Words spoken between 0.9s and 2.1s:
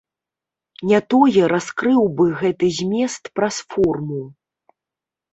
Не тое раскрыў